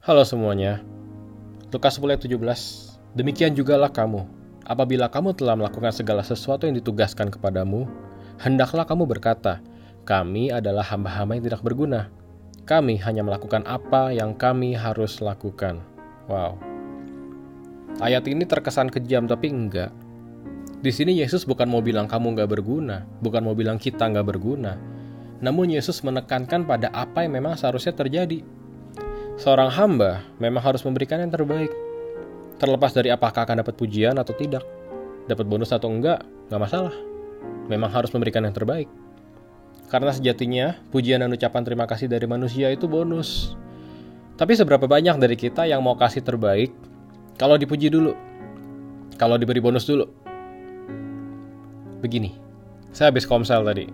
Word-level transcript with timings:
Halo 0.00 0.24
semuanya. 0.24 0.80
Lukas 1.68 2.00
10 2.00 2.16
ayat 2.16 2.24
17. 2.24 3.20
Demikian 3.20 3.52
jugalah 3.52 3.92
kamu. 3.92 4.24
Apabila 4.64 5.12
kamu 5.12 5.36
telah 5.36 5.60
melakukan 5.60 5.92
segala 5.92 6.24
sesuatu 6.24 6.64
yang 6.64 6.72
ditugaskan 6.80 7.28
kepadamu, 7.28 7.84
hendaklah 8.40 8.88
kamu 8.88 9.04
berkata, 9.04 9.60
kami 10.08 10.48
adalah 10.48 10.88
hamba-hamba 10.88 11.36
yang 11.36 11.44
tidak 11.44 11.60
berguna. 11.60 12.08
Kami 12.64 12.96
hanya 13.04 13.20
melakukan 13.20 13.60
apa 13.68 14.08
yang 14.08 14.32
kami 14.40 14.72
harus 14.72 15.20
lakukan. 15.20 15.84
Wow. 16.32 16.56
Ayat 18.00 18.24
ini 18.24 18.48
terkesan 18.48 18.88
kejam 18.88 19.28
tapi 19.28 19.52
enggak. 19.52 19.92
Di 20.80 20.96
sini 20.96 21.20
Yesus 21.20 21.44
bukan 21.44 21.68
mau 21.68 21.84
bilang 21.84 22.08
kamu 22.08 22.40
nggak 22.40 22.48
berguna, 22.48 23.04
bukan 23.20 23.44
mau 23.44 23.52
bilang 23.52 23.76
kita 23.76 24.08
nggak 24.08 24.32
berguna, 24.32 24.80
namun 25.44 25.68
Yesus 25.68 26.00
menekankan 26.00 26.64
pada 26.64 26.88
apa 26.88 27.28
yang 27.28 27.36
memang 27.36 27.60
seharusnya 27.60 27.92
terjadi. 27.92 28.59
Seorang 29.40 29.72
hamba 29.72 30.20
memang 30.36 30.60
harus 30.60 30.84
memberikan 30.84 31.16
yang 31.16 31.32
terbaik. 31.32 31.72
Terlepas 32.60 32.92
dari 32.92 33.08
apakah 33.08 33.48
akan 33.48 33.64
dapat 33.64 33.72
pujian 33.72 34.20
atau 34.20 34.36
tidak. 34.36 34.60
Dapat 35.32 35.48
bonus 35.48 35.72
atau 35.72 35.88
enggak, 35.88 36.20
nggak 36.52 36.60
masalah. 36.60 36.92
Memang 37.72 37.88
harus 37.88 38.12
memberikan 38.12 38.44
yang 38.44 38.52
terbaik. 38.52 38.84
Karena 39.88 40.12
sejatinya, 40.12 40.76
pujian 40.92 41.24
dan 41.24 41.32
ucapan 41.32 41.64
terima 41.64 41.88
kasih 41.88 42.04
dari 42.04 42.28
manusia 42.28 42.68
itu 42.68 42.84
bonus. 42.84 43.56
Tapi 44.36 44.52
seberapa 44.60 44.84
banyak 44.84 45.16
dari 45.16 45.40
kita 45.40 45.64
yang 45.64 45.80
mau 45.80 45.96
kasih 45.96 46.20
terbaik 46.20 46.76
kalau 47.40 47.56
dipuji 47.56 47.88
dulu? 47.88 48.12
Kalau 49.16 49.40
diberi 49.40 49.64
bonus 49.64 49.88
dulu? 49.88 50.04
Begini, 52.04 52.36
saya 52.92 53.08
habis 53.08 53.24
komsel 53.24 53.64
tadi, 53.64 53.88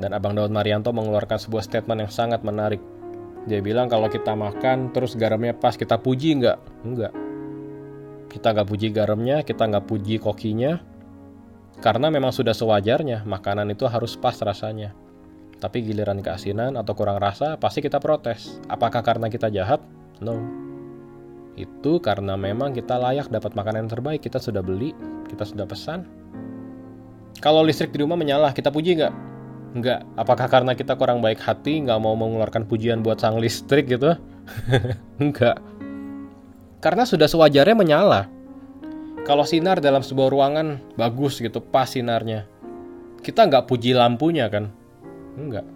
dan 0.00 0.16
Abang 0.16 0.32
Daud 0.32 0.48
Marianto 0.48 0.88
mengeluarkan 0.88 1.36
sebuah 1.36 1.68
statement 1.68 2.08
yang 2.08 2.12
sangat 2.12 2.40
menarik. 2.40 2.99
Dia 3.48 3.64
bilang 3.64 3.88
kalau 3.88 4.10
kita 4.12 4.36
makan 4.36 4.92
terus 4.92 5.16
garamnya 5.16 5.56
pas, 5.56 5.78
kita 5.78 5.96
puji 5.96 6.36
nggak? 6.40 6.58
Enggak. 6.84 7.12
Kita 8.28 8.52
nggak 8.52 8.68
puji 8.68 8.88
garamnya, 8.92 9.42
kita 9.42 9.64
nggak 9.66 9.86
puji 9.88 10.20
kokinya, 10.20 10.78
karena 11.80 12.12
memang 12.12 12.28
sudah 12.30 12.52
sewajarnya 12.52 13.24
makanan 13.24 13.72
itu 13.72 13.88
harus 13.88 14.12
pas 14.14 14.36
rasanya. 14.36 14.92
Tapi 15.60 15.84
giliran 15.84 16.20
keasinan 16.20 16.76
atau 16.76 16.92
kurang 16.92 17.20
rasa, 17.20 17.56
pasti 17.56 17.80
kita 17.80 18.00
protes. 18.00 18.60
Apakah 18.68 19.00
karena 19.00 19.32
kita 19.32 19.48
jahat? 19.48 19.80
No. 20.20 20.40
Itu 21.56 22.00
karena 22.00 22.36
memang 22.36 22.72
kita 22.76 22.96
layak 22.96 23.28
dapat 23.28 23.52
makanan 23.56 23.88
yang 23.88 23.92
terbaik. 23.92 24.20
Kita 24.24 24.40
sudah 24.40 24.64
beli, 24.64 24.92
kita 25.28 25.44
sudah 25.44 25.68
pesan. 25.68 26.04
Kalau 27.40 27.64
listrik 27.64 27.92
di 27.92 28.04
rumah 28.04 28.16
menyala, 28.16 28.52
kita 28.52 28.68
puji 28.68 29.00
nggak? 29.00 29.29
Enggak. 29.70 30.02
Apakah 30.18 30.50
karena 30.50 30.74
kita 30.74 30.98
kurang 30.98 31.22
baik 31.22 31.38
hati, 31.38 31.78
nggak 31.86 32.00
mau 32.02 32.18
mengeluarkan 32.18 32.66
pujian 32.66 33.06
buat 33.06 33.22
sang 33.22 33.38
listrik 33.38 33.86
gitu? 33.86 34.18
Enggak. 35.22 35.62
Karena 36.82 37.06
sudah 37.06 37.30
sewajarnya 37.30 37.76
menyala. 37.76 38.26
Kalau 39.22 39.44
sinar 39.44 39.78
dalam 39.78 40.00
sebuah 40.00 40.32
ruangan 40.32 40.96
bagus 40.96 41.38
gitu, 41.38 41.60
pas 41.62 41.86
sinarnya. 41.86 42.48
Kita 43.20 43.46
nggak 43.46 43.68
puji 43.68 43.94
lampunya 43.94 44.48
kan? 44.50 44.72
Enggak. 45.36 45.66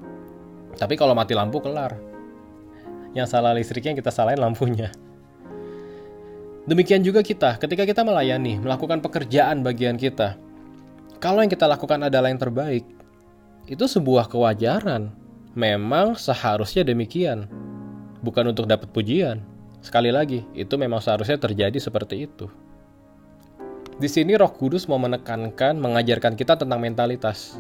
Tapi 0.75 0.95
kalau 0.99 1.15
mati 1.15 1.37
lampu 1.37 1.63
kelar. 1.63 1.95
Yang 3.15 3.31
salah 3.31 3.55
listriknya 3.55 3.95
kita 3.95 4.11
salahin 4.11 4.43
lampunya. 4.43 4.91
Demikian 6.65 7.05
juga 7.05 7.21
kita, 7.21 7.61
ketika 7.61 7.85
kita 7.85 8.01
melayani, 8.03 8.57
melakukan 8.57 9.05
pekerjaan 9.05 9.61
bagian 9.61 10.01
kita. 10.01 10.41
Kalau 11.21 11.45
yang 11.45 11.53
kita 11.53 11.69
lakukan 11.69 12.09
adalah 12.09 12.33
yang 12.33 12.41
terbaik, 12.41 12.89
itu 13.65 13.85
sebuah 13.89 14.29
kewajaran. 14.29 15.09
Memang 15.55 16.19
seharusnya 16.19 16.85
demikian. 16.85 17.49
Bukan 18.21 18.53
untuk 18.53 18.69
dapat 18.69 18.91
pujian. 18.91 19.45
Sekali 19.85 20.09
lagi, 20.09 20.45
itu 20.57 20.75
memang 20.81 21.01
seharusnya 21.01 21.37
terjadi 21.37 21.77
seperti 21.77 22.25
itu. 22.25 22.49
Di 23.95 24.09
sini 24.11 24.35
Roh 24.35 24.51
Kudus 24.51 24.91
mau 24.91 24.99
menekankan, 24.99 25.79
mengajarkan 25.79 26.35
kita 26.35 26.59
tentang 26.59 26.81
mentalitas. 26.83 27.55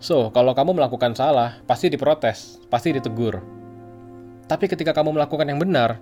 So, 0.00 0.32
kalau 0.32 0.54
kamu 0.56 0.78
melakukan 0.78 1.12
salah, 1.12 1.60
pasti 1.68 1.92
diprotes, 1.92 2.62
pasti 2.70 2.94
ditegur. 2.96 3.42
Tapi 4.46 4.64
ketika 4.70 4.94
kamu 4.94 5.18
melakukan 5.18 5.50
yang 5.50 5.58
benar, 5.60 5.98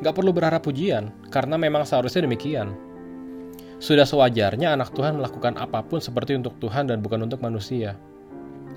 nggak 0.00 0.14
perlu 0.16 0.32
berharap 0.32 0.64
pujian, 0.64 1.12
karena 1.28 1.54
memang 1.60 1.84
seharusnya 1.84 2.24
demikian. 2.24 2.72
Sudah 3.78 4.08
sewajarnya 4.08 4.74
anak 4.74 4.96
Tuhan 4.96 5.20
melakukan 5.20 5.60
apa 5.60 5.84
pun 5.84 6.00
seperti 6.00 6.34
untuk 6.34 6.56
Tuhan 6.58 6.88
dan 6.88 7.04
bukan 7.04 7.28
untuk 7.28 7.44
manusia. 7.44 8.00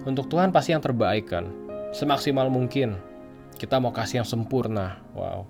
Untuk 0.03 0.29
Tuhan 0.29 0.53
pasti 0.53 0.75
yang 0.75 0.83
terbaik 0.83 1.31
kan. 1.31 1.49
Semaksimal 1.95 2.51
mungkin. 2.51 2.99
Kita 3.57 3.81
mau 3.81 3.89
kasih 3.89 4.21
yang 4.21 4.27
sempurna. 4.27 5.01
Wow. 5.17 5.47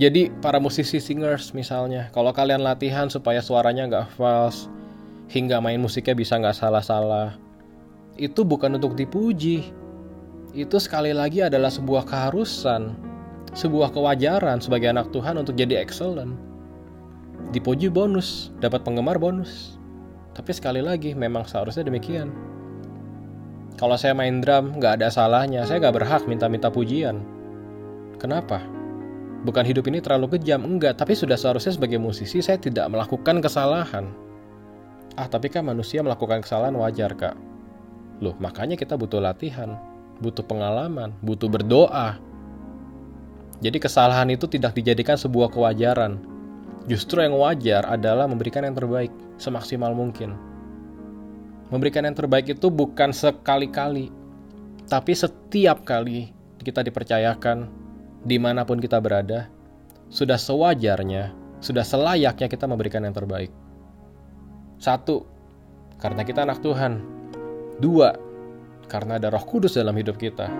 Jadi 0.00 0.32
para 0.40 0.56
musisi 0.56 0.96
singers 1.04 1.52
misalnya, 1.52 2.08
kalau 2.16 2.32
kalian 2.32 2.64
latihan 2.64 3.12
supaya 3.12 3.44
suaranya 3.44 3.84
nggak 3.84 4.16
false, 4.16 4.72
hingga 5.28 5.60
main 5.60 5.76
musiknya 5.76 6.16
bisa 6.16 6.40
nggak 6.40 6.56
salah-salah, 6.56 7.36
itu 8.16 8.40
bukan 8.40 8.80
untuk 8.80 8.96
dipuji. 8.96 9.68
Itu 10.56 10.80
sekali 10.80 11.12
lagi 11.12 11.44
adalah 11.44 11.68
sebuah 11.68 12.08
keharusan, 12.08 12.96
sebuah 13.52 13.92
kewajaran 13.92 14.64
sebagai 14.64 14.92
anak 14.92 15.12
Tuhan 15.12 15.36
untuk 15.36 15.60
jadi 15.60 15.80
excellent. 15.84 16.40
Dipuji 17.52 17.92
bonus, 17.92 18.48
dapat 18.64 18.80
penggemar 18.84 19.20
bonus. 19.20 19.76
Tapi 20.32 20.50
sekali 20.56 20.80
lagi, 20.80 21.12
memang 21.12 21.44
seharusnya 21.44 21.84
demikian. 21.84 22.32
Kalau 23.76 23.96
saya 23.96 24.16
main 24.16 24.40
drum, 24.40 24.80
nggak 24.80 25.00
ada 25.00 25.08
salahnya. 25.12 25.64
Saya 25.68 25.82
nggak 25.82 25.96
berhak 26.00 26.22
minta-minta 26.24 26.72
pujian. 26.72 27.20
Kenapa? 28.16 28.62
Bukan 29.42 29.66
hidup 29.66 29.90
ini 29.90 29.98
terlalu 29.98 30.38
kejam, 30.38 30.62
enggak. 30.62 30.94
Tapi 30.94 31.18
sudah 31.18 31.34
seharusnya 31.34 31.74
sebagai 31.74 31.98
musisi, 31.98 32.38
saya 32.38 32.62
tidak 32.62 32.86
melakukan 32.86 33.42
kesalahan. 33.42 34.06
Ah, 35.18 35.26
tapi 35.26 35.50
kan 35.50 35.66
manusia 35.66 36.00
melakukan 36.00 36.40
kesalahan 36.46 36.72
wajar, 36.78 37.12
Kak. 37.18 37.34
Loh, 38.22 38.38
makanya 38.38 38.78
kita 38.78 38.94
butuh 38.94 39.18
latihan, 39.18 39.74
butuh 40.22 40.46
pengalaman, 40.46 41.10
butuh 41.26 41.50
berdoa. 41.50 42.22
Jadi 43.58 43.82
kesalahan 43.82 44.30
itu 44.30 44.46
tidak 44.46 44.78
dijadikan 44.78 45.18
sebuah 45.18 45.50
kewajaran, 45.50 46.22
Justru 46.90 47.22
yang 47.22 47.38
wajar 47.38 47.86
adalah 47.86 48.26
memberikan 48.26 48.66
yang 48.66 48.74
terbaik 48.74 49.14
semaksimal 49.38 49.94
mungkin. 49.94 50.34
Memberikan 51.70 52.04
yang 52.04 52.18
terbaik 52.18 52.52
itu 52.52 52.68
bukan 52.68 53.14
sekali-kali, 53.14 54.10
tapi 54.90 55.12
setiap 55.14 55.86
kali 55.86 56.34
kita 56.60 56.82
dipercayakan, 56.84 57.70
di 58.26 58.36
mana 58.36 58.66
pun 58.66 58.82
kita 58.82 58.98
berada, 58.98 59.48
sudah 60.12 60.36
sewajarnya, 60.36 61.32
sudah 61.62 61.86
selayaknya 61.86 62.46
kita 62.50 62.66
memberikan 62.66 63.06
yang 63.06 63.14
terbaik. 63.14 63.48
Satu, 64.82 65.24
karena 66.02 66.26
kita 66.26 66.42
anak 66.42 66.60
Tuhan. 66.60 66.98
Dua, 67.78 68.14
karena 68.90 69.16
ada 69.16 69.30
roh 69.30 69.46
kudus 69.46 69.78
dalam 69.78 69.94
hidup 69.94 70.18
kita. 70.18 70.50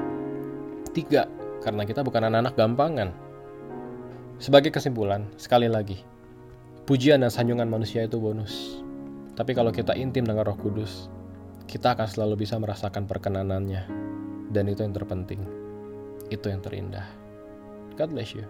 Tiga, 0.94 1.26
karena 1.60 1.82
kita 1.82 2.00
bukan 2.06 2.30
anak-anak 2.30 2.54
gampangan. 2.54 3.08
Sebagai 4.42 4.74
kesimpulan, 4.74 5.28
sekali 5.38 5.70
lagi, 5.70 6.02
pujian 6.84 7.22
dan 7.22 7.30
sanjungan 7.30 7.66
manusia 7.68 8.06
itu 8.06 8.18
bonus. 8.18 8.82
Tapi 9.32 9.56
kalau 9.56 9.72
kita 9.72 9.96
intim 9.96 10.28
dengan 10.28 10.44
Roh 10.44 10.58
Kudus, 10.58 11.08
kita 11.64 11.96
akan 11.96 12.04
selalu 12.04 12.44
bisa 12.44 12.60
merasakan 12.60 13.08
perkenanannya. 13.08 13.88
Dan 14.52 14.68
itu 14.68 14.84
yang 14.84 14.92
terpenting. 14.92 15.40
Itu 16.28 16.52
yang 16.52 16.60
terindah. 16.60 17.08
God 17.96 18.12
bless 18.12 18.36
you. 18.36 18.44